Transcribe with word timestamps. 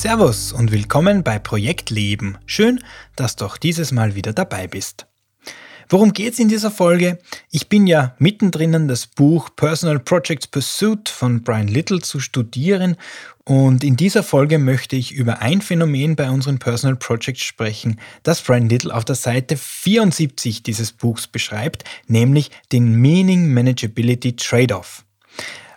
Servus 0.00 0.52
und 0.52 0.70
willkommen 0.70 1.24
bei 1.24 1.40
Projekt 1.40 1.90
Leben. 1.90 2.38
Schön, 2.46 2.78
dass 3.16 3.34
du 3.34 3.44
auch 3.44 3.56
dieses 3.56 3.90
Mal 3.90 4.14
wieder 4.14 4.32
dabei 4.32 4.68
bist. 4.68 5.08
Worum 5.88 6.12
geht's 6.12 6.38
in 6.38 6.46
dieser 6.46 6.70
Folge? 6.70 7.18
Ich 7.50 7.68
bin 7.68 7.88
ja 7.88 8.14
mittendrin 8.20 8.86
das 8.86 9.08
Buch 9.08 9.48
Personal 9.56 9.98
Projects 9.98 10.46
Pursuit 10.46 11.08
von 11.08 11.42
Brian 11.42 11.66
Little 11.66 11.98
zu 11.98 12.20
studieren 12.20 12.94
und 13.42 13.82
in 13.82 13.96
dieser 13.96 14.22
Folge 14.22 14.60
möchte 14.60 14.94
ich 14.94 15.10
über 15.10 15.40
ein 15.40 15.60
Phänomen 15.62 16.14
bei 16.14 16.30
unseren 16.30 16.60
Personal 16.60 16.94
Projects 16.94 17.42
sprechen, 17.42 17.98
das 18.22 18.40
Brian 18.40 18.68
Little 18.68 18.94
auf 18.94 19.04
der 19.04 19.16
Seite 19.16 19.56
74 19.56 20.62
dieses 20.62 20.92
Buchs 20.92 21.26
beschreibt, 21.26 21.82
nämlich 22.06 22.52
den 22.70 22.92
Meaning 22.92 23.52
Manageability 23.52 24.36
Trade-off. 24.36 25.04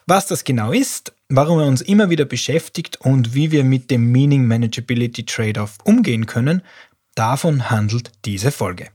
Was 0.06 0.28
das 0.28 0.44
genau 0.44 0.74
ist, 0.74 1.12
warum 1.32 1.60
er 1.60 1.66
uns 1.66 1.82
immer 1.82 2.10
wieder 2.10 2.26
beschäftigt 2.26 3.00
und 3.02 3.34
wie 3.34 3.52
wir 3.52 3.64
mit 3.64 3.90
dem 3.90 4.12
Meaning 4.12 4.46
Manageability 4.46 5.26
Trade-off 5.26 5.78
umgehen 5.84 6.26
können, 6.26 6.62
davon 7.16 7.70
handelt 7.70 8.12
diese 8.26 8.52
Folge. 8.52 8.90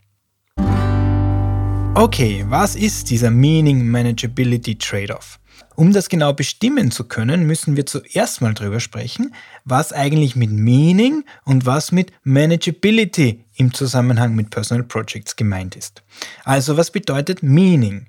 Okay, 1.95 2.45
was 2.49 2.77
ist 2.77 3.09
dieser 3.09 3.31
Meaning 3.31 3.87
Manageability 3.89 4.77
Trade-off? 4.77 5.41
Um 5.77 5.93
das 5.93 6.09
genau 6.09 6.33
bestimmen 6.33 6.91
zu 6.91 7.05
können, 7.05 7.47
müssen 7.47 7.77
wir 7.77 7.87
zuerst 7.87 8.41
mal 8.41 8.55
darüber 8.55 8.81
sprechen, 8.81 9.35
was 9.65 9.93
eigentlich 9.93 10.37
mit 10.37 10.51
Meaning 10.51 11.25
und 11.45 11.65
was 11.65 11.93
mit 11.93 12.13
Manageability 12.23 13.45
im 13.57 13.73
Zusammenhang 13.73 14.35
mit 14.35 14.51
Personal 14.51 14.85
Projects 14.85 15.37
gemeint 15.37 15.77
ist. 15.77 16.03
Also 16.45 16.77
was 16.77 16.91
bedeutet 16.91 17.43
Meaning? 17.43 18.07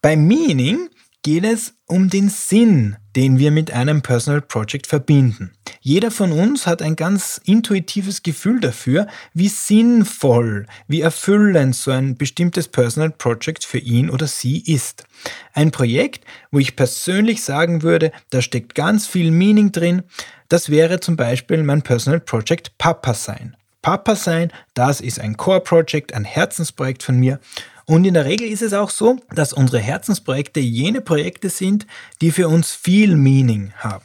Bei 0.00 0.16
Meaning 0.16 0.88
geht 1.22 1.44
es 1.44 1.74
um 1.86 2.08
den 2.10 2.28
Sinn, 2.28 2.96
den 3.16 3.38
wir 3.38 3.50
mit 3.50 3.72
einem 3.72 4.02
Personal 4.02 4.40
Project 4.40 4.86
verbinden. 4.86 5.52
Jeder 5.80 6.10
von 6.10 6.32
uns 6.32 6.66
hat 6.66 6.82
ein 6.82 6.96
ganz 6.96 7.40
intuitives 7.44 8.22
Gefühl 8.22 8.60
dafür, 8.60 9.06
wie 9.34 9.48
sinnvoll, 9.48 10.66
wie 10.86 11.00
erfüllend 11.00 11.74
so 11.74 11.90
ein 11.90 12.16
bestimmtes 12.16 12.68
Personal 12.68 13.10
Project 13.10 13.64
für 13.64 13.78
ihn 13.78 14.10
oder 14.10 14.26
sie 14.26 14.60
ist. 14.60 15.04
Ein 15.52 15.70
Projekt, 15.70 16.24
wo 16.50 16.58
ich 16.58 16.76
persönlich 16.76 17.42
sagen 17.42 17.82
würde, 17.82 18.12
da 18.30 18.40
steckt 18.40 18.74
ganz 18.74 19.06
viel 19.06 19.30
Meaning 19.30 19.72
drin, 19.72 20.02
das 20.48 20.70
wäre 20.70 21.00
zum 21.00 21.16
Beispiel 21.16 21.62
mein 21.62 21.82
Personal 21.82 22.20
Project 22.20 22.78
Papa 22.78 23.14
sein. 23.14 23.56
Papa 23.82 24.16
sein, 24.16 24.52
das 24.74 25.00
ist 25.00 25.20
ein 25.20 25.36
Core 25.36 25.60
Project, 25.60 26.12
ein 26.12 26.24
Herzensprojekt 26.24 27.02
von 27.02 27.18
mir 27.18 27.38
und 27.88 28.04
in 28.04 28.12
der 28.12 28.26
Regel 28.26 28.46
ist 28.46 28.60
es 28.60 28.74
auch 28.74 28.90
so, 28.90 29.18
dass 29.34 29.54
unsere 29.54 29.80
Herzensprojekte 29.80 30.60
jene 30.60 31.00
Projekte 31.00 31.48
sind, 31.48 31.86
die 32.20 32.32
für 32.32 32.46
uns 32.46 32.72
viel 32.72 33.16
Meaning 33.16 33.72
haben. 33.78 34.04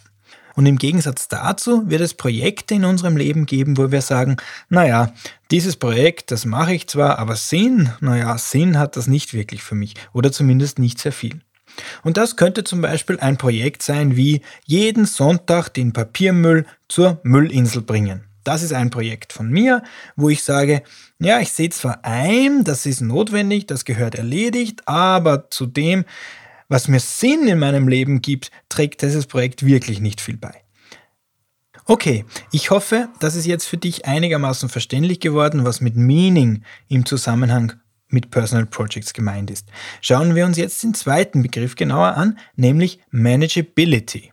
Und 0.55 0.67
im 0.67 0.77
Gegensatz 0.77 1.27
dazu 1.27 1.89
wird 1.89 1.99
es 1.99 2.13
Projekte 2.13 2.75
in 2.75 2.85
unserem 2.85 3.17
Leben 3.17 3.45
geben, 3.45 3.77
wo 3.77 3.91
wir 3.91 3.99
sagen, 3.99 4.37
naja, 4.69 5.13
dieses 5.51 5.75
Projekt, 5.75 6.31
das 6.31 6.45
mache 6.45 6.73
ich 6.73 6.87
zwar, 6.87 7.19
aber 7.19 7.35
Sinn, 7.35 7.89
naja, 7.99 8.37
Sinn 8.37 8.79
hat 8.79 8.95
das 8.95 9.07
nicht 9.07 9.33
wirklich 9.33 9.63
für 9.63 9.75
mich 9.75 9.95
oder 10.13 10.31
zumindest 10.31 10.79
nicht 10.79 10.97
sehr 10.97 11.11
viel. 11.11 11.41
Und 12.03 12.15
das 12.15 12.37
könnte 12.37 12.63
zum 12.63 12.79
Beispiel 12.79 13.19
ein 13.19 13.35
Projekt 13.35 13.83
sein 13.83 14.15
wie 14.15 14.43
jeden 14.63 15.05
Sonntag 15.05 15.67
den 15.69 15.91
Papiermüll 15.91 16.65
zur 16.87 17.19
Müllinsel 17.23 17.81
bringen. 17.81 18.23
Das 18.43 18.61
ist 18.61 18.73
ein 18.73 18.89
Projekt 18.89 19.33
von 19.33 19.49
mir, 19.49 19.83
wo 20.15 20.29
ich 20.29 20.43
sage, 20.43 20.83
ja, 21.19 21.39
ich 21.39 21.51
sehe 21.51 21.69
zwar 21.69 22.03
ein, 22.03 22.63
das 22.63 22.85
ist 22.85 23.01
notwendig, 23.01 23.67
das 23.67 23.85
gehört 23.85 24.15
erledigt, 24.15 24.87
aber 24.87 25.49
zu 25.49 25.65
dem, 25.65 26.05
was 26.67 26.87
mir 26.87 26.99
Sinn 26.99 27.47
in 27.47 27.59
meinem 27.59 27.87
Leben 27.87 28.21
gibt, 28.21 28.51
trägt 28.69 29.01
dieses 29.01 29.27
Projekt 29.27 29.65
wirklich 29.65 29.99
nicht 29.99 30.21
viel 30.21 30.37
bei. 30.37 30.63
Okay, 31.85 32.25
ich 32.51 32.71
hoffe, 32.71 33.09
das 33.19 33.35
ist 33.35 33.45
jetzt 33.45 33.65
für 33.65 33.77
dich 33.77 34.05
einigermaßen 34.05 34.69
verständlich 34.69 35.19
geworden, 35.19 35.65
was 35.65 35.81
mit 35.81 35.95
Meaning 35.95 36.63
im 36.87 37.05
Zusammenhang 37.05 37.73
mit 38.07 38.31
Personal 38.31 38.65
Projects 38.65 39.13
gemeint 39.13 39.51
ist. 39.51 39.67
Schauen 39.99 40.35
wir 40.35 40.45
uns 40.45 40.57
jetzt 40.57 40.81
den 40.83 40.93
zweiten 40.93 41.41
Begriff 41.41 41.75
genauer 41.75 42.15
an, 42.15 42.37
nämlich 42.55 42.99
Manageability. 43.11 44.32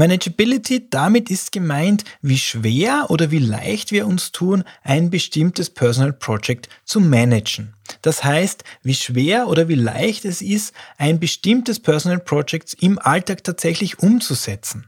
Manageability, 0.00 0.88
damit 0.88 1.28
ist 1.28 1.52
gemeint, 1.52 2.04
wie 2.22 2.38
schwer 2.38 3.08
oder 3.10 3.30
wie 3.30 3.38
leicht 3.38 3.92
wir 3.92 4.06
uns 4.06 4.32
tun, 4.32 4.64
ein 4.82 5.10
bestimmtes 5.10 5.68
Personal 5.68 6.14
Project 6.14 6.70
zu 6.86 7.00
managen. 7.00 7.74
Das 8.00 8.24
heißt, 8.24 8.64
wie 8.82 8.94
schwer 8.94 9.46
oder 9.46 9.68
wie 9.68 9.74
leicht 9.74 10.24
es 10.24 10.40
ist, 10.40 10.72
ein 10.96 11.20
bestimmtes 11.20 11.80
Personal 11.80 12.18
Project 12.18 12.78
im 12.80 12.98
Alltag 12.98 13.44
tatsächlich 13.44 13.98
umzusetzen. 13.98 14.86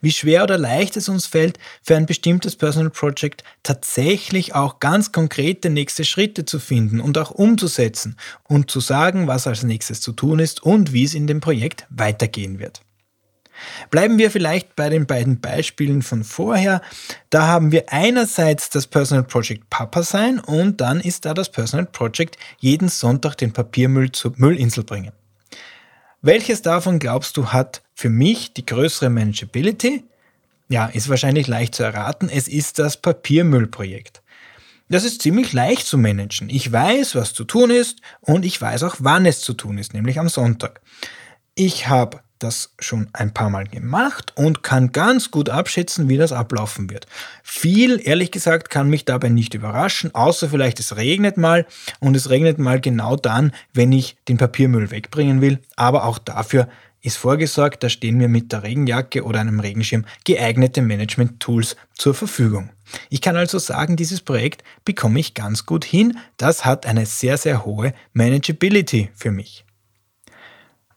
Wie 0.00 0.12
schwer 0.12 0.44
oder 0.44 0.58
leicht 0.58 0.96
es 0.96 1.08
uns 1.08 1.26
fällt, 1.26 1.58
für 1.82 1.96
ein 1.96 2.06
bestimmtes 2.06 2.54
Personal 2.54 2.90
Project 2.90 3.42
tatsächlich 3.64 4.54
auch 4.54 4.78
ganz 4.78 5.10
konkrete 5.10 5.70
nächste 5.70 6.04
Schritte 6.04 6.44
zu 6.44 6.60
finden 6.60 7.00
und 7.00 7.18
auch 7.18 7.32
umzusetzen 7.32 8.16
und 8.44 8.70
zu 8.70 8.78
sagen, 8.78 9.26
was 9.26 9.48
als 9.48 9.64
nächstes 9.64 10.00
zu 10.00 10.12
tun 10.12 10.38
ist 10.38 10.62
und 10.62 10.92
wie 10.92 11.02
es 11.02 11.14
in 11.14 11.26
dem 11.26 11.40
Projekt 11.40 11.84
weitergehen 11.90 12.60
wird. 12.60 12.82
Bleiben 13.90 14.18
wir 14.18 14.30
vielleicht 14.30 14.76
bei 14.76 14.88
den 14.88 15.06
beiden 15.06 15.40
Beispielen 15.40 16.02
von 16.02 16.24
vorher. 16.24 16.82
Da 17.30 17.46
haben 17.46 17.72
wir 17.72 17.92
einerseits 17.92 18.70
das 18.70 18.86
Personal 18.86 19.24
Project 19.24 19.70
Papa 19.70 20.02
sein 20.02 20.38
und 20.40 20.80
dann 20.80 21.00
ist 21.00 21.24
da 21.24 21.34
das 21.34 21.50
Personal 21.50 21.86
Project 21.86 22.36
jeden 22.58 22.88
Sonntag 22.88 23.36
den 23.36 23.52
Papiermüll 23.52 24.12
zur 24.12 24.32
Müllinsel 24.36 24.84
bringen. 24.84 25.12
Welches 26.22 26.62
davon 26.62 26.98
glaubst 26.98 27.36
du 27.36 27.48
hat 27.48 27.82
für 27.94 28.08
mich 28.08 28.52
die 28.52 28.66
größere 28.66 29.10
Manageability? 29.10 30.04
Ja, 30.68 30.86
ist 30.86 31.08
wahrscheinlich 31.08 31.46
leicht 31.46 31.74
zu 31.74 31.84
erraten. 31.84 32.28
Es 32.28 32.48
ist 32.48 32.78
das 32.78 32.96
Papiermüllprojekt. 32.96 34.22
Das 34.88 35.04
ist 35.04 35.22
ziemlich 35.22 35.52
leicht 35.52 35.86
zu 35.86 35.98
managen. 35.98 36.48
Ich 36.48 36.70
weiß, 36.70 37.16
was 37.16 37.34
zu 37.34 37.44
tun 37.44 37.70
ist 37.70 38.00
und 38.20 38.44
ich 38.44 38.60
weiß 38.60 38.84
auch, 38.84 38.96
wann 39.00 39.26
es 39.26 39.40
zu 39.40 39.52
tun 39.52 39.78
ist, 39.78 39.94
nämlich 39.94 40.18
am 40.20 40.28
Sonntag. 40.28 40.80
Ich 41.54 41.88
habe 41.88 42.20
das 42.38 42.74
schon 42.78 43.08
ein 43.12 43.32
paar 43.32 43.50
Mal 43.50 43.66
gemacht 43.66 44.32
und 44.36 44.62
kann 44.62 44.92
ganz 44.92 45.30
gut 45.30 45.50
abschätzen, 45.50 46.08
wie 46.08 46.16
das 46.16 46.32
ablaufen 46.32 46.90
wird. 46.90 47.06
Viel, 47.42 48.00
ehrlich 48.02 48.30
gesagt, 48.30 48.70
kann 48.70 48.90
mich 48.90 49.04
dabei 49.04 49.28
nicht 49.28 49.54
überraschen, 49.54 50.14
außer 50.14 50.48
vielleicht 50.48 50.80
es 50.80 50.96
regnet 50.96 51.36
mal 51.36 51.66
und 52.00 52.16
es 52.16 52.30
regnet 52.30 52.58
mal 52.58 52.80
genau 52.80 53.16
dann, 53.16 53.52
wenn 53.72 53.92
ich 53.92 54.16
den 54.28 54.36
Papiermüll 54.36 54.90
wegbringen 54.90 55.40
will. 55.40 55.60
Aber 55.76 56.04
auch 56.04 56.18
dafür 56.18 56.68
ist 57.02 57.16
vorgesorgt, 57.18 57.82
da 57.82 57.88
stehen 57.88 58.16
mir 58.16 58.28
mit 58.28 58.52
der 58.52 58.62
Regenjacke 58.64 59.22
oder 59.22 59.40
einem 59.40 59.60
Regenschirm 59.60 60.04
geeignete 60.24 60.82
Management-Tools 60.82 61.76
zur 61.94 62.14
Verfügung. 62.14 62.70
Ich 63.10 63.20
kann 63.20 63.36
also 63.36 63.58
sagen, 63.58 63.96
dieses 63.96 64.20
Projekt 64.20 64.64
bekomme 64.84 65.20
ich 65.20 65.34
ganz 65.34 65.66
gut 65.66 65.84
hin. 65.84 66.18
Das 66.36 66.64
hat 66.64 66.86
eine 66.86 67.06
sehr, 67.06 67.36
sehr 67.36 67.64
hohe 67.64 67.94
Manageability 68.12 69.10
für 69.14 69.30
mich. 69.30 69.65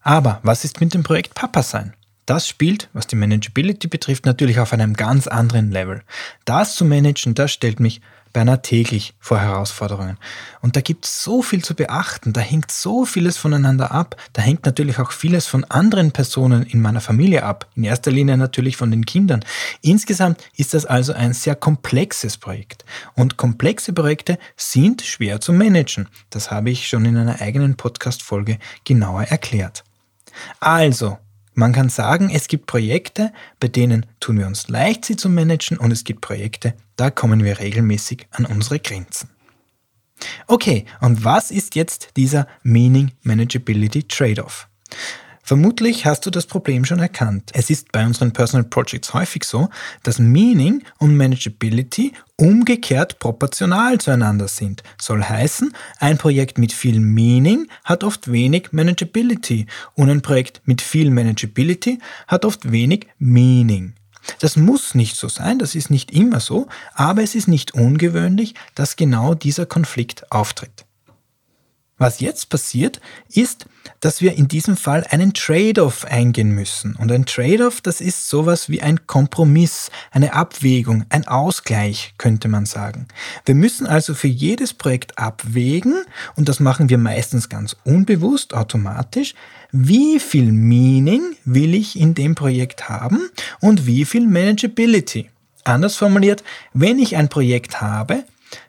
Aber 0.01 0.39
was 0.43 0.63
ist 0.65 0.81
mit 0.81 0.93
dem 0.93 1.03
Projekt 1.03 1.35
Papa 1.35 1.63
sein? 1.63 1.93
Das 2.25 2.47
spielt, 2.47 2.89
was 2.93 3.07
die 3.07 3.15
Manageability 3.15 3.87
betrifft, 3.87 4.25
natürlich 4.25 4.59
auf 4.59 4.71
einem 4.71 4.93
ganz 4.93 5.27
anderen 5.27 5.71
Level. 5.71 6.03
Das 6.45 6.75
zu 6.75 6.85
managen, 6.85 7.33
das 7.33 7.51
stellt 7.51 7.79
mich 7.79 8.01
beinahe 8.33 8.61
täglich 8.61 9.13
vor 9.19 9.39
Herausforderungen. 9.39 10.17
Und 10.61 10.75
da 10.75 10.81
gibt 10.81 11.05
es 11.05 11.23
so 11.23 11.41
viel 11.41 11.63
zu 11.63 11.73
beachten, 11.73 12.33
da 12.33 12.41
hängt 12.41 12.71
so 12.71 13.05
vieles 13.05 13.37
voneinander 13.37 13.91
ab, 13.91 14.15
da 14.33 14.41
hängt 14.41 14.65
natürlich 14.65 14.99
auch 14.99 15.11
vieles 15.11 15.47
von 15.47 15.63
anderen 15.65 16.11
Personen 16.11 16.63
in 16.63 16.81
meiner 16.81 17.01
Familie 17.01 17.43
ab, 17.43 17.67
in 17.75 17.83
erster 17.83 18.11
Linie 18.11 18.37
natürlich 18.37 18.77
von 18.77 18.91
den 18.91 19.05
Kindern. 19.05 19.43
Insgesamt 19.81 20.43
ist 20.55 20.73
das 20.73 20.85
also 20.85 21.13
ein 21.13 21.33
sehr 21.33 21.55
komplexes 21.55 22.37
Projekt. 22.37 22.85
Und 23.15 23.37
komplexe 23.37 23.93
Projekte 23.93 24.37
sind 24.55 25.01
schwer 25.01 25.41
zu 25.41 25.53
managen. 25.53 26.07
Das 26.29 26.51
habe 26.51 26.69
ich 26.69 26.87
schon 26.87 27.05
in 27.05 27.17
einer 27.17 27.41
eigenen 27.41 27.75
Podcast-Folge 27.75 28.59
genauer 28.83 29.23
erklärt. 29.23 29.83
Also, 30.59 31.17
man 31.53 31.73
kann 31.73 31.89
sagen, 31.89 32.29
es 32.29 32.47
gibt 32.47 32.67
Projekte, 32.67 33.33
bei 33.59 33.67
denen 33.67 34.05
tun 34.19 34.37
wir 34.39 34.47
uns 34.47 34.69
leicht, 34.69 35.05
sie 35.05 35.17
zu 35.17 35.29
managen 35.29 35.77
und 35.77 35.91
es 35.91 36.03
gibt 36.03 36.21
Projekte, 36.21 36.73
da 36.95 37.09
kommen 37.09 37.43
wir 37.43 37.59
regelmäßig 37.59 38.27
an 38.31 38.45
unsere 38.45 38.79
Grenzen. 38.79 39.29
Okay, 40.47 40.85
und 41.01 41.23
was 41.23 41.51
ist 41.51 41.75
jetzt 41.75 42.11
dieser 42.17 42.47
Meaning 42.63 43.11
Manageability 43.23 44.03
Trade-off? 44.03 44.67
Vermutlich 45.43 46.05
hast 46.05 46.25
du 46.25 46.29
das 46.29 46.45
Problem 46.45 46.85
schon 46.85 46.99
erkannt. 46.99 47.51
Es 47.53 47.69
ist 47.69 47.91
bei 47.91 48.05
unseren 48.05 48.31
Personal 48.31 48.65
Projects 48.65 49.13
häufig 49.13 49.43
so, 49.43 49.69
dass 50.03 50.19
Meaning 50.19 50.83
und 50.99 51.17
Manageability 51.17 52.13
umgekehrt 52.35 53.19
proportional 53.19 53.97
zueinander 53.99 54.47
sind. 54.47 54.83
Soll 55.01 55.23
heißen, 55.23 55.73
ein 55.99 56.17
Projekt 56.17 56.57
mit 56.57 56.71
viel 56.71 56.99
Meaning 56.99 57.67
hat 57.83 58.03
oft 58.03 58.31
wenig 58.31 58.69
Manageability 58.71 59.65
und 59.95 60.09
ein 60.09 60.21
Projekt 60.21 60.61
mit 60.65 60.81
viel 60.81 61.09
Manageability 61.09 61.99
hat 62.27 62.45
oft 62.45 62.71
wenig 62.71 63.07
Meaning. 63.17 63.93
Das 64.39 64.55
muss 64.55 64.95
nicht 64.95 65.15
so 65.15 65.27
sein, 65.27 65.59
das 65.59 65.75
ist 65.75 65.89
nicht 65.89 66.11
immer 66.11 66.39
so, 66.39 66.67
aber 66.93 67.23
es 67.23 67.35
ist 67.35 67.47
nicht 67.47 67.73
ungewöhnlich, 67.73 68.53
dass 68.75 68.95
genau 68.95 69.33
dieser 69.33 69.65
Konflikt 69.65 70.31
auftritt. 70.31 70.85
Was 71.99 72.21
jetzt 72.21 72.49
passiert, 72.49 73.01
ist, 73.29 73.65
dass 73.99 74.21
wir 74.21 74.33
in 74.33 74.47
diesem 74.47 74.77
Fall 74.77 75.05
einen 75.09 75.33
Trade-off 75.33 76.05
eingehen 76.05 76.51
müssen. 76.51 76.95
Und 76.95 77.11
ein 77.11 77.25
Trade-off, 77.25 77.81
das 77.81 77.99
ist 77.99 78.29
sowas 78.29 78.69
wie 78.69 78.81
ein 78.81 79.05
Kompromiss, 79.05 79.91
eine 80.11 80.33
Abwägung, 80.33 81.05
ein 81.09 81.27
Ausgleich, 81.27 82.13
könnte 82.17 82.47
man 82.47 82.65
sagen. 82.65 83.09
Wir 83.45 83.53
müssen 83.53 83.85
also 83.85 84.15
für 84.15 84.29
jedes 84.29 84.73
Projekt 84.73 85.17
abwägen, 85.17 86.03
und 86.37 86.47
das 86.47 86.61
machen 86.61 86.87
wir 86.87 86.97
meistens 86.97 87.49
ganz 87.49 87.75
unbewusst, 87.83 88.53
automatisch, 88.53 89.35
wie 89.73 90.19
viel 90.19 90.53
Meaning 90.53 91.35
will 91.43 91.75
ich 91.75 91.99
in 91.99 92.15
dem 92.15 92.33
Projekt 92.33 92.87
haben 92.87 93.29
und 93.59 93.85
wie 93.85 94.05
viel 94.05 94.25
Manageability. 94.25 95.29
Anders 95.65 95.97
formuliert, 95.97 96.45
wenn 96.73 96.97
ich 96.97 97.17
ein 97.17 97.27
Projekt 97.27 97.81
habe, 97.81 98.23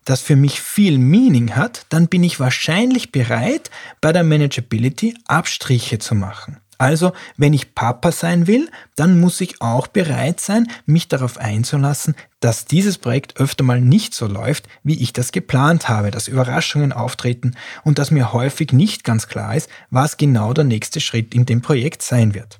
das 0.04 0.20
für 0.20 0.36
mich 0.36 0.60
viel 0.60 0.98
Meaning 0.98 1.56
hat, 1.56 1.86
dann 1.88 2.08
bin 2.08 2.24
ich 2.24 2.40
wahrscheinlich 2.40 3.12
bereit, 3.12 3.70
bei 4.00 4.12
der 4.12 4.24
Manageability 4.24 5.14
Abstriche 5.26 5.98
zu 5.98 6.14
machen. 6.14 6.58
Also, 6.80 7.12
wenn 7.36 7.52
ich 7.52 7.74
Papa 7.74 8.10
sein 8.10 8.46
will, 8.46 8.70
dann 8.96 9.20
muss 9.20 9.42
ich 9.42 9.60
auch 9.60 9.86
bereit 9.86 10.40
sein, 10.40 10.66
mich 10.86 11.08
darauf 11.08 11.36
einzulassen, 11.36 12.14
dass 12.40 12.64
dieses 12.64 12.96
Projekt 12.96 13.36
öfter 13.36 13.64
mal 13.64 13.82
nicht 13.82 14.14
so 14.14 14.26
läuft, 14.26 14.66
wie 14.82 14.98
ich 14.98 15.12
das 15.12 15.30
geplant 15.30 15.90
habe, 15.90 16.10
dass 16.10 16.26
Überraschungen 16.26 16.94
auftreten 16.94 17.54
und 17.84 17.98
dass 17.98 18.10
mir 18.10 18.32
häufig 18.32 18.72
nicht 18.72 19.04
ganz 19.04 19.28
klar 19.28 19.54
ist, 19.54 19.68
was 19.90 20.16
genau 20.16 20.54
der 20.54 20.64
nächste 20.64 21.00
Schritt 21.00 21.34
in 21.34 21.44
dem 21.44 21.60
Projekt 21.60 22.00
sein 22.00 22.32
wird. 22.32 22.58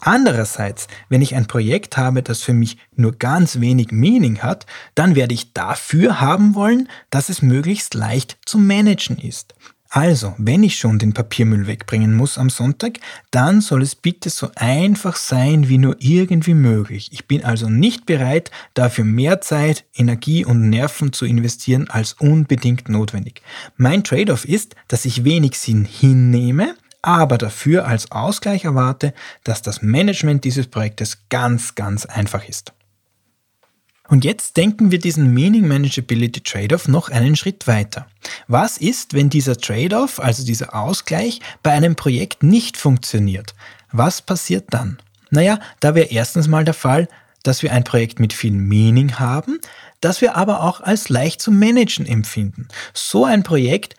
Andererseits, 0.00 0.88
wenn 1.08 1.22
ich 1.22 1.34
ein 1.34 1.46
Projekt 1.46 1.96
habe, 1.96 2.22
das 2.22 2.42
für 2.42 2.52
mich 2.52 2.78
nur 2.94 3.12
ganz 3.12 3.60
wenig 3.60 3.90
Meaning 3.90 4.38
hat, 4.38 4.66
dann 4.94 5.14
werde 5.14 5.34
ich 5.34 5.52
dafür 5.52 6.20
haben 6.20 6.54
wollen, 6.54 6.88
dass 7.10 7.28
es 7.28 7.42
möglichst 7.42 7.94
leicht 7.94 8.38
zu 8.44 8.58
managen 8.58 9.18
ist. 9.18 9.54
Also, 9.88 10.34
wenn 10.36 10.62
ich 10.62 10.76
schon 10.76 10.98
den 10.98 11.12
Papiermüll 11.12 11.66
wegbringen 11.66 12.14
muss 12.14 12.38
am 12.38 12.50
Sonntag, 12.50 12.98
dann 13.30 13.60
soll 13.60 13.82
es 13.82 13.94
bitte 13.94 14.30
so 14.30 14.50
einfach 14.56 15.16
sein 15.16 15.68
wie 15.68 15.78
nur 15.78 15.96
irgendwie 16.00 16.54
möglich. 16.54 17.08
Ich 17.12 17.26
bin 17.26 17.44
also 17.44 17.68
nicht 17.68 18.04
bereit, 18.04 18.50
dafür 18.74 19.04
mehr 19.04 19.40
Zeit, 19.40 19.84
Energie 19.94 20.44
und 20.44 20.68
Nerven 20.68 21.12
zu 21.12 21.24
investieren 21.24 21.88
als 21.88 22.14
unbedingt 22.14 22.88
notwendig. 22.88 23.42
Mein 23.76 24.02
Trade-off 24.02 24.44
ist, 24.44 24.74
dass 24.88 25.04
ich 25.04 25.24
wenig 25.24 25.56
Sinn 25.56 25.84
hinnehme, 25.84 26.74
aber 27.02 27.38
dafür 27.38 27.86
als 27.86 28.10
Ausgleich 28.10 28.64
erwarte, 28.64 29.14
dass 29.44 29.62
das 29.62 29.82
Management 29.82 30.44
dieses 30.44 30.66
Projektes 30.66 31.28
ganz, 31.28 31.74
ganz 31.74 32.06
einfach 32.06 32.48
ist. 32.48 32.72
Und 34.08 34.24
jetzt 34.24 34.56
denken 34.56 34.90
wir 34.90 34.98
diesen 34.98 35.34
Meaning 35.34 35.66
Manageability 35.66 36.40
Trade-off 36.40 36.86
noch 36.86 37.08
einen 37.08 37.34
Schritt 37.34 37.66
weiter. 37.66 38.06
Was 38.46 38.78
ist, 38.78 39.14
wenn 39.14 39.30
dieser 39.30 39.56
Trade-off, 39.56 40.20
also 40.20 40.44
dieser 40.44 40.74
Ausgleich, 40.74 41.40
bei 41.62 41.72
einem 41.72 41.96
Projekt 41.96 42.42
nicht 42.42 42.76
funktioniert? 42.76 43.54
Was 43.90 44.22
passiert 44.22 44.66
dann? 44.70 44.98
Naja, 45.30 45.58
da 45.80 45.94
wäre 45.94 46.06
erstens 46.06 46.46
mal 46.46 46.64
der 46.64 46.74
Fall, 46.74 47.08
dass 47.42 47.62
wir 47.62 47.72
ein 47.72 47.84
Projekt 47.84 48.20
mit 48.20 48.32
viel 48.32 48.52
Meaning 48.52 49.18
haben, 49.18 49.58
das 50.00 50.20
wir 50.20 50.36
aber 50.36 50.62
auch 50.62 50.80
als 50.80 51.08
leicht 51.08 51.40
zu 51.40 51.50
managen 51.50 52.06
empfinden. 52.06 52.68
So 52.92 53.24
ein 53.24 53.42
Projekt 53.42 53.96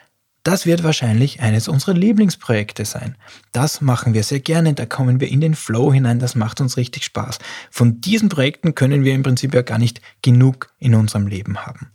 das 0.47 0.65
wird 0.65 0.83
wahrscheinlich 0.83 1.41
eines 1.41 1.67
unserer 1.67 1.93
Lieblingsprojekte 1.93 2.85
sein. 2.85 3.17
Das 3.51 3.81
machen 3.81 4.13
wir 4.13 4.23
sehr 4.23 4.39
gerne, 4.39 4.73
da 4.73 4.85
kommen 4.85 5.19
wir 5.19 5.27
in 5.27 5.41
den 5.41 5.55
Flow 5.55 5.91
hinein, 5.91 6.19
das 6.19 6.35
macht 6.35 6.61
uns 6.61 6.77
richtig 6.77 7.03
Spaß. 7.03 7.39
Von 7.69 7.99
diesen 7.99 8.29
Projekten 8.29 8.73
können 8.73 9.03
wir 9.03 9.13
im 9.13 9.23
Prinzip 9.23 9.53
ja 9.53 9.61
gar 9.61 9.77
nicht 9.77 9.99
genug 10.21 10.69
in 10.79 10.95
unserem 10.95 11.27
Leben 11.27 11.65
haben. 11.65 11.91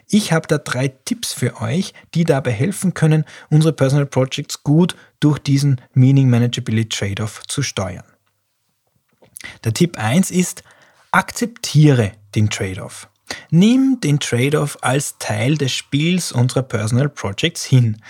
Ich 0.08 0.32
habe 0.32 0.48
da 0.48 0.60
drei 0.60 0.90
Tipps 0.90 1.34
für 1.34 1.60
euch, 1.60 1.94
die 2.14 2.24
dabei 2.24 2.52
helfen 2.52 2.94
können, 2.94 3.26
unsere 3.50 3.74
Personal 3.74 4.06
Projects 4.06 4.62
gut 4.64 4.96
durch 5.20 5.40
diesen 5.40 5.82
Meaning 5.94 6.30
Manageability 6.30 6.90
Trade-off 6.90 7.42
zu 7.48 7.64
steuern. 7.64 8.11
Der 9.64 9.74
Tipp 9.74 9.98
1 9.98 10.32
ist, 10.32 10.64
akzeptiere 11.12 12.14
den 12.36 12.50
Trade-off. 12.50 13.08
Nimm 13.50 14.00
den 14.02 14.20
Trade-off 14.20 14.78
als 14.82 15.18
Teil 15.20 15.58
des 15.58 15.72
Spiels 15.72 16.32
unserer 16.32 16.64
Personal 16.64 17.10
Projects 17.10 17.64
hin. 17.64 18.02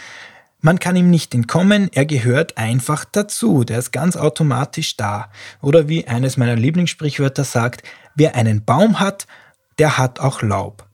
Man 0.61 0.79
kann 0.79 0.95
ihm 0.95 1.09
nicht 1.09 1.33
entkommen, 1.33 1.89
er 1.91 2.05
gehört 2.05 2.57
einfach 2.57 3.03
dazu, 3.03 3.63
der 3.63 3.79
ist 3.79 3.91
ganz 3.91 4.15
automatisch 4.15 4.95
da. 4.95 5.31
Oder 5.61 5.89
wie 5.89 6.07
eines 6.07 6.37
meiner 6.37 6.55
Lieblingssprichwörter 6.55 7.43
sagt, 7.43 7.83
wer 8.15 8.35
einen 8.35 8.63
Baum 8.63 8.99
hat, 8.99 9.25
der 9.79 9.97
hat 9.97 10.19
auch 10.19 10.41
Laub. 10.41 10.87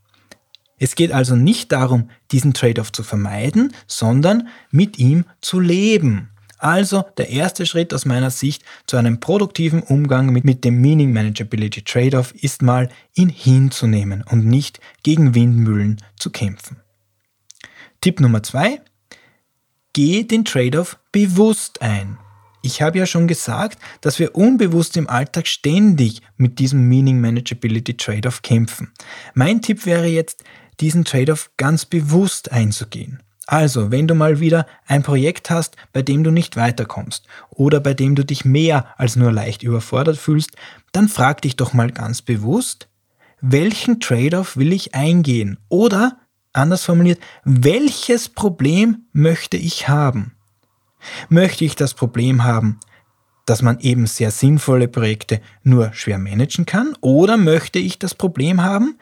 Es 0.79 0.95
geht 0.95 1.11
also 1.11 1.35
nicht 1.35 1.71
darum, 1.71 2.09
diesen 2.31 2.53
Trade-off 2.53 2.91
zu 2.91 3.03
vermeiden, 3.03 3.73
sondern 3.87 4.47
mit 4.71 4.99
ihm 4.99 5.25
zu 5.41 5.59
leben. 5.59 6.29
Also 6.57 7.05
der 7.17 7.29
erste 7.29 7.65
Schritt 7.65 7.93
aus 7.93 8.05
meiner 8.05 8.31
Sicht 8.31 8.63
zu 8.87 8.97
einem 8.97 9.19
produktiven 9.19 9.83
Umgang 9.83 10.31
mit, 10.31 10.43
mit 10.43 10.63
dem 10.63 10.81
Meaning 10.81 11.13
Manageability 11.13 11.83
Trade-off 11.83 12.33
ist 12.33 12.61
mal, 12.61 12.89
ihn 13.13 13.29
hinzunehmen 13.29 14.23
und 14.29 14.45
nicht 14.45 14.79
gegen 15.03 15.35
Windmühlen 15.35 16.01
zu 16.17 16.31
kämpfen. 16.31 16.77
Tipp 18.01 18.19
Nummer 18.19 18.41
zwei: 18.43 18.81
Geh 19.93 20.23
den 20.23 20.45
Trade-off 20.45 20.97
bewusst 21.11 21.81
ein. 21.81 22.17
Ich 22.63 22.81
habe 22.81 22.97
ja 22.97 23.05
schon 23.05 23.27
gesagt, 23.27 23.79
dass 24.01 24.19
wir 24.19 24.35
unbewusst 24.35 24.97
im 24.97 25.07
Alltag 25.07 25.47
ständig 25.47 26.21
mit 26.37 26.59
diesem 26.59 26.87
Meaning 26.89 27.21
Manageability 27.21 27.95
Trade-off 27.95 28.41
kämpfen. 28.41 28.91
Mein 29.35 29.61
Tipp 29.61 29.85
wäre 29.85 30.07
jetzt, 30.07 30.43
diesen 30.79 31.05
Trade-off 31.05 31.51
ganz 31.57 31.85
bewusst 31.85 32.51
einzugehen. 32.51 33.23
Also, 33.49 33.91
wenn 33.91 34.07
du 34.07 34.13
mal 34.13 34.41
wieder 34.41 34.67
ein 34.85 35.03
Projekt 35.03 35.49
hast, 35.49 35.77
bei 35.93 36.01
dem 36.01 36.23
du 36.23 36.31
nicht 36.31 36.57
weiterkommst 36.57 37.25
oder 37.49 37.79
bei 37.79 37.93
dem 37.93 38.13
du 38.13 38.25
dich 38.25 38.43
mehr 38.43 38.87
als 38.97 39.15
nur 39.15 39.31
leicht 39.31 39.63
überfordert 39.63 40.17
fühlst, 40.17 40.51
dann 40.91 41.07
frag 41.07 41.41
dich 41.41 41.55
doch 41.55 41.71
mal 41.71 41.89
ganz 41.89 42.21
bewusst, 42.21 42.89
welchen 43.39 44.01
Trade-off 44.01 44.57
will 44.57 44.73
ich 44.73 44.95
eingehen? 44.95 45.57
Oder, 45.69 46.17
anders 46.51 46.83
formuliert, 46.83 47.19
welches 47.45 48.27
Problem 48.27 49.05
möchte 49.13 49.55
ich 49.55 49.87
haben? 49.87 50.33
Möchte 51.29 51.63
ich 51.63 51.75
das 51.75 51.93
Problem 51.93 52.43
haben, 52.43 52.79
dass 53.45 53.61
man 53.61 53.79
eben 53.79 54.07
sehr 54.07 54.31
sinnvolle 54.31 54.89
Projekte 54.89 55.39
nur 55.63 55.93
schwer 55.93 56.17
managen 56.17 56.65
kann? 56.65 56.95
Oder 56.99 57.37
möchte 57.37 57.79
ich 57.79 57.97
das 57.97 58.13
Problem 58.13 58.61
haben, 58.61 58.97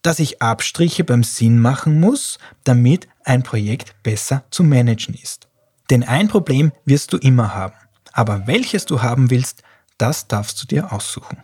dass 0.00 0.18
ich 0.18 0.40
Abstriche 0.40 1.04
beim 1.04 1.24
Sinn 1.24 1.58
machen 1.58 2.00
muss, 2.00 2.38
damit 2.64 3.06
ein 3.24 3.42
Projekt 3.42 3.94
besser 4.02 4.44
zu 4.50 4.64
managen 4.64 5.14
ist. 5.14 5.48
Denn 5.90 6.04
ein 6.04 6.28
Problem 6.28 6.72
wirst 6.84 7.12
du 7.12 7.18
immer 7.18 7.54
haben. 7.54 7.74
Aber 8.12 8.46
welches 8.46 8.86
du 8.86 9.02
haben 9.02 9.30
willst, 9.30 9.62
das 9.98 10.28
darfst 10.28 10.62
du 10.62 10.66
dir 10.66 10.92
aussuchen. 10.92 11.38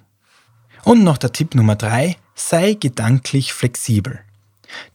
Und 0.85 1.04
noch 1.04 1.18
der 1.18 1.32
Tipp 1.32 1.54
Nummer 1.54 1.76
drei: 1.76 2.16
sei 2.35 2.75
gedanklich 2.75 3.52
flexibel. 3.52 4.20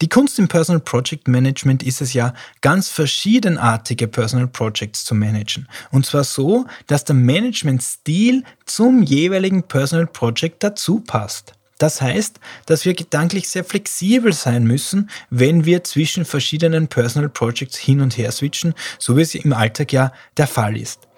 Die 0.01 0.09
Kunst 0.09 0.37
im 0.37 0.47
Personal 0.47 0.81
Project 0.81 1.27
Management 1.27 1.83
ist 1.83 2.01
es 2.01 2.13
ja, 2.13 2.33
ganz 2.61 2.89
verschiedenartige 2.89 4.07
Personal 4.07 4.47
Projects 4.47 5.03
zu 5.03 5.15
managen. 5.15 5.67
Und 5.91 6.05
zwar 6.05 6.23
so, 6.23 6.65
dass 6.87 7.05
der 7.05 7.15
Managementstil 7.15 8.43
zum 8.65 9.01
jeweiligen 9.01 9.63
Personal 9.63 10.07
Project 10.07 10.63
dazu 10.63 10.99
passt. 10.99 11.53
Das 11.83 12.01
heißt, 12.01 12.39
dass 12.65 12.85
wir 12.85 12.93
gedanklich 12.93 13.49
sehr 13.49 13.65
flexibel 13.65 14.31
sein 14.31 14.63
müssen, 14.63 15.09
wenn 15.29 15.65
wir 15.65 15.83
zwischen 15.83 16.23
verschiedenen 16.23 16.87
Personal 16.87 17.27
Projects 17.27 17.75
hin 17.75 17.99
und 17.99 18.17
her 18.17 18.31
switchen, 18.31 18.73
so 18.99 19.17
wie 19.17 19.21
es 19.21 19.35
im 19.35 19.51
Alltag 19.51 19.91
ja 19.91 20.13
der 20.37 20.47
Fall 20.47 20.77
ist. 20.77 21.09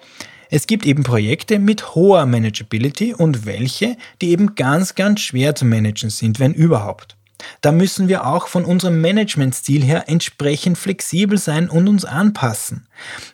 Es 0.50 0.66
gibt 0.66 0.84
eben 0.84 1.04
Projekte 1.04 1.60
mit 1.60 1.94
hoher 1.94 2.26
Manageability 2.26 3.14
und 3.14 3.46
welche, 3.46 3.96
die 4.20 4.30
eben 4.30 4.56
ganz, 4.56 4.96
ganz 4.96 5.20
schwer 5.20 5.54
zu 5.54 5.64
managen 5.64 6.10
sind, 6.10 6.40
wenn 6.40 6.52
überhaupt. 6.52 7.16
Da 7.60 7.72
müssen 7.72 8.08
wir 8.08 8.26
auch 8.26 8.48
von 8.48 8.64
unserem 8.64 9.00
Managementstil 9.00 9.82
her 9.82 10.08
entsprechend 10.08 10.78
flexibel 10.78 11.38
sein 11.38 11.68
und 11.68 11.88
uns 11.88 12.04
anpassen. 12.04 12.86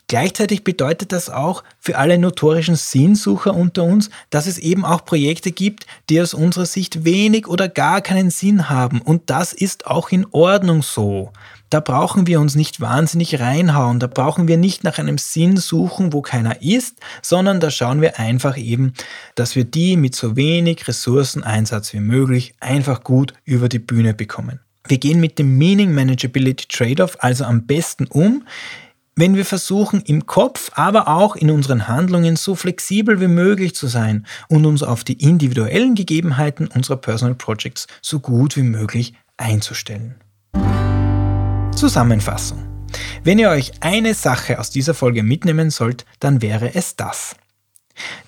Gleichzeitig 0.09 0.65
bedeutet 0.65 1.13
das 1.13 1.31
auch 1.31 1.63
für 1.79 1.99
alle 1.99 2.19
notorischen 2.19 2.77
Sinnsucher 2.77 3.55
unter 3.55 3.85
uns, 3.85 4.11
dass 4.31 4.47
es 4.47 4.59
eben 4.59 4.85
auch 4.85 5.05
Projekte 5.05 5.53
gibt, 5.53 5.87
die 6.11 6.21
aus 6.21 6.35
unserer 6.35 6.67
Sicht 6.67 7.05
wenig 7.05 7.47
oder 7.47 7.69
gar 7.69 8.01
keinen 8.01 8.31
Sinn 8.31 8.69
haben. 8.69 9.01
Und 9.01 9.31
das 9.31 9.53
ist 9.53 9.87
auch 9.87 10.11
in 10.11 10.27
Ordnung 10.33 10.83
so. 10.83 11.33
Da 11.73 11.81
brauchen 11.81 12.27
wir 12.27 12.39
uns 12.39 12.55
nicht 12.55 12.83
wahnsinnig 12.83 13.41
reinhauen, 13.41 13.99
da 13.99 14.07
brauchen 14.07 14.47
wir 14.47 14.59
nicht 14.59 14.85
nach 14.85 14.99
einem 14.99 15.17
Sinn 15.17 15.57
suchen, 15.57 16.13
wo 16.13 16.21
keiner 16.21 16.61
ist, 16.61 16.99
sondern 17.23 17.61
da 17.61 17.71
schauen 17.71 18.03
wir 18.03 18.19
einfach 18.19 18.59
eben, 18.59 18.93
dass 19.37 19.57
wir 19.57 19.65
die 19.65 19.97
mit 19.97 20.15
so 20.15 20.37
wenig 20.37 20.87
Ressourceneinsatz 20.87 21.95
wie 21.95 22.01
möglich 22.01 22.53
einfach 22.61 23.03
gut 23.03 23.33
über 23.47 23.71
die 23.71 23.79
Bühne 23.79 24.13
bekommen. 24.13 24.61
Wir 24.87 24.99
gehen 24.99 25.19
mit 25.19 25.39
dem 25.39 25.57
Meaning 25.57 25.95
Manageability 25.95 26.67
Trade-off 26.69 27.17
also 27.21 27.45
am 27.45 27.65
besten 27.65 28.05
um, 28.05 28.47
wenn 29.17 29.35
wir 29.35 29.47
versuchen, 29.47 30.03
im 30.03 30.27
Kopf, 30.27 30.73
aber 30.75 31.09
auch 31.09 31.37
in 31.37 31.51
unseren 31.51 31.89
Handlungen 31.89 32.37
so 32.37 32.55
flexibel 32.55 33.19
wie 33.19 33.29
möglich 33.29 33.75
zu 33.75 33.87
sein 33.87 34.27
und 34.51 34.67
uns 34.67 34.83
auf 34.83 35.05
die 35.05 35.15
individuellen 35.15 35.95
Gegebenheiten 35.95 36.67
unserer 36.67 36.99
Personal 36.99 37.35
Projects 37.35 37.87
so 38.03 38.21
gut 38.21 38.59
wie 38.59 38.63
möglich 38.63 39.15
einzustellen. 39.39 40.17
Zusammenfassung. 41.75 42.63
Wenn 43.25 43.39
ihr 43.39 43.51
euch 43.51 43.73
eine 43.81 44.15
Sache 44.15 44.59
aus 44.59 44.71
dieser 44.71 44.95
Folge 44.95 45.23
mitnehmen 45.23 45.71
sollt, 45.71 46.05
dann 46.21 46.43
wäre 46.43 46.75
es 46.75 46.97
das. 46.97 47.35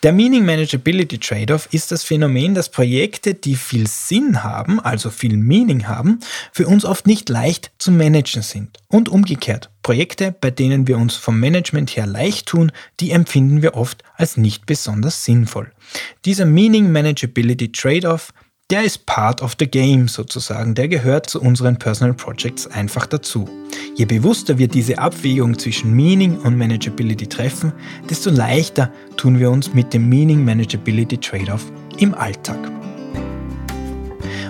Der 0.03 0.13
Meaning 0.13 0.45
Manageability 0.45 1.19
Trade-off 1.19 1.69
ist 1.73 1.91
das 1.91 2.03
Phänomen, 2.03 2.55
dass 2.55 2.69
Projekte, 2.69 3.35
die 3.35 3.57
viel 3.57 3.87
Sinn 3.87 4.43
haben, 4.43 4.79
also 4.81 5.11
viel 5.11 5.37
Meaning 5.37 5.89
haben, 5.89 6.21
für 6.53 6.67
uns 6.67 6.85
oft 6.85 7.07
nicht 7.07 7.29
leicht 7.29 7.73
zu 7.79 7.91
managen 7.91 8.43
sind. 8.43 8.79
Und 8.89 9.09
umgekehrt, 9.09 9.71
Projekte, 9.83 10.35
bei 10.39 10.51
denen 10.51 10.87
wir 10.87 10.99
uns 10.99 11.17
vom 11.17 11.41
Management 11.41 11.97
her 11.97 12.07
leicht 12.07 12.47
tun, 12.47 12.73
die 13.01 13.11
empfinden 13.11 13.63
wir 13.63 13.75
oft 13.75 14.03
als 14.17 14.37
nicht 14.37 14.67
besonders 14.67 15.25
sinnvoll. 15.25 15.73
Dieser 16.25 16.45
Meaning 16.45 16.93
Manageability 16.93 17.73
Trade-off 17.73 18.33
der 18.71 18.83
ist 18.83 19.05
part 19.05 19.43
of 19.43 19.57
the 19.59 19.67
game 19.67 20.09
sozusagen, 20.09 20.75
der 20.75 20.89
gehört 20.89 21.29
zu 21.29 21.41
unseren 21.41 21.79
Personal 21.79 22.15
Projects 22.15 22.67
einfach 22.67 23.07
dazu. 23.07 23.47
Je 23.95 24.07
bewusster 24.07 24.57
wir 24.57 24.69
diese 24.69 24.99
Abwägung 24.99 25.59
zwischen 25.59 25.93
Meaning 25.93 26.39
und 26.39 26.57
Manageability 26.57 27.27
treffen, 27.27 27.73
desto 28.09 28.31
leichter 28.31 28.91
tun 29.17 29.39
wir 29.39 29.51
uns 29.51 29.75
mit 29.75 29.93
dem 29.93 30.09
Meaning 30.09 30.45
Manageability 30.45 31.19
Trade-off 31.19 31.65
im 31.99 32.15
Alltag. 32.15 32.59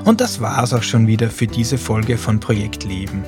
Und 0.04 0.20
das 0.20 0.40
war's 0.40 0.72
auch 0.72 0.82
schon 0.82 1.06
wieder 1.06 1.28
für 1.28 1.46
diese 1.46 1.76
Folge 1.76 2.16
von 2.16 2.38
Projekt 2.38 2.84
Leben. 2.84 3.24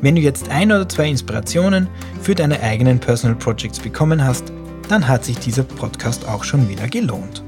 Wenn 0.00 0.16
du 0.16 0.20
jetzt 0.20 0.50
ein 0.50 0.72
oder 0.72 0.88
zwei 0.88 1.08
Inspirationen 1.08 1.88
für 2.20 2.34
deine 2.34 2.60
eigenen 2.60 2.98
Personal 2.98 3.36
Projects 3.36 3.78
bekommen 3.78 4.24
hast, 4.24 4.52
dann 4.88 5.06
hat 5.06 5.24
sich 5.24 5.38
dieser 5.38 5.62
Podcast 5.62 6.26
auch 6.26 6.42
schon 6.42 6.68
wieder 6.68 6.88
gelohnt. 6.88 7.44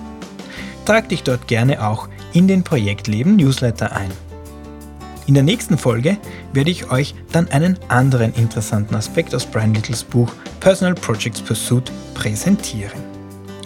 Trag 0.86 1.10
dich 1.10 1.24
dort 1.24 1.48
gerne 1.48 1.88
auch 1.88 2.10
in 2.34 2.48
den 2.48 2.64
Projektleben 2.64 3.36
Newsletter 3.36 3.96
ein. 3.96 4.10
In 5.28 5.36
der 5.36 5.44
nächsten 5.44 5.78
Folge 5.78 6.18
werde 6.54 6.72
ich 6.72 6.90
euch 6.90 7.14
dann 7.32 7.48
einen 7.50 7.78
anderen 7.88 8.34
interessanten 8.34 8.96
Aspekt 8.96 9.36
aus 9.36 9.46
Brian 9.46 9.76
Littles 9.76 10.04
Buch 10.04 10.34
Personal 10.60 10.96
Projects 10.96 11.42
Pursuit 11.42 11.92
präsentieren. 12.16 12.98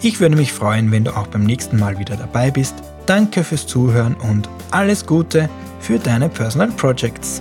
Ich 0.02 0.20
würde 0.20 0.36
mich 0.36 0.52
freuen, 0.52 0.92
wenn 0.92 1.04
du 1.04 1.16
auch 1.16 1.28
beim 1.28 1.44
nächsten 1.44 1.78
Mal 1.78 1.98
wieder 1.98 2.16
dabei 2.16 2.50
bist. 2.50 2.74
Danke 3.06 3.42
fürs 3.42 3.66
Zuhören 3.66 4.14
und 4.16 4.50
alles 4.70 5.06
Gute 5.06 5.48
für 5.80 5.98
deine 5.98 6.28
Personal 6.28 6.70
Projects. 6.72 7.40